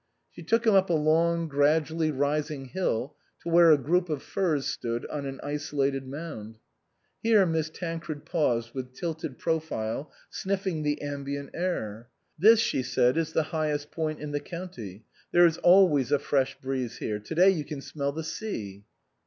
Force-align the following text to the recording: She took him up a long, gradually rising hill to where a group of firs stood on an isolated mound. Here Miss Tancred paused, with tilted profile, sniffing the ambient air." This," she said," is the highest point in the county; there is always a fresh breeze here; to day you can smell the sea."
She 0.31 0.41
took 0.41 0.65
him 0.65 0.73
up 0.73 0.89
a 0.89 0.93
long, 0.93 1.47
gradually 1.47 2.09
rising 2.09 2.69
hill 2.69 3.13
to 3.43 3.49
where 3.49 3.69
a 3.71 3.77
group 3.77 4.09
of 4.09 4.23
firs 4.23 4.65
stood 4.65 5.05
on 5.11 5.27
an 5.27 5.39
isolated 5.43 6.07
mound. 6.07 6.57
Here 7.21 7.45
Miss 7.45 7.69
Tancred 7.69 8.25
paused, 8.25 8.73
with 8.73 8.95
tilted 8.95 9.37
profile, 9.37 10.11
sniffing 10.31 10.81
the 10.81 11.03
ambient 11.03 11.51
air." 11.53 12.07
This," 12.39 12.59
she 12.59 12.81
said," 12.81 13.15
is 13.15 13.33
the 13.33 13.43
highest 13.53 13.91
point 13.91 14.19
in 14.19 14.31
the 14.31 14.39
county; 14.39 15.05
there 15.31 15.45
is 15.45 15.59
always 15.59 16.11
a 16.11 16.17
fresh 16.17 16.59
breeze 16.59 16.97
here; 16.97 17.19
to 17.19 17.35
day 17.35 17.51
you 17.51 17.63
can 17.63 17.79
smell 17.79 18.11
the 18.11 18.23
sea." 18.23 18.85